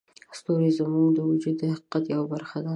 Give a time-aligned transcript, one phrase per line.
[0.37, 2.69] ستوري زموږ د وجود د حقیقت یوه برخه دي.